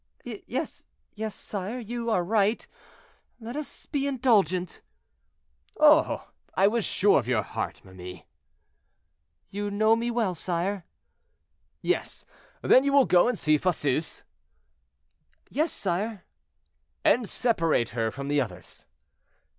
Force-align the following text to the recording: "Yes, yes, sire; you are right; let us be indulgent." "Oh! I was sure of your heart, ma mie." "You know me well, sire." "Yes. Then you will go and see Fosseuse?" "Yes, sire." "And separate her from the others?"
"Yes, 0.23 0.87
yes, 1.13 1.35
sire; 1.35 1.77
you 1.77 2.09
are 2.09 2.23
right; 2.23 2.67
let 3.39 3.55
us 3.55 3.85
be 3.85 4.07
indulgent." 4.07 4.81
"Oh! 5.79 6.27
I 6.55 6.65
was 6.65 6.85
sure 6.85 7.19
of 7.19 7.27
your 7.27 7.43
heart, 7.43 7.85
ma 7.85 7.91
mie." 7.91 8.25
"You 9.51 9.69
know 9.69 9.95
me 9.95 10.09
well, 10.09 10.33
sire." 10.33 10.85
"Yes. 11.83 12.25
Then 12.63 12.83
you 12.83 12.91
will 12.93 13.05
go 13.05 13.27
and 13.27 13.37
see 13.37 13.59
Fosseuse?" 13.59 14.23
"Yes, 15.51 15.71
sire." 15.71 16.25
"And 17.05 17.29
separate 17.29 17.89
her 17.89 18.09
from 18.09 18.27
the 18.27 18.41
others?" 18.41 18.87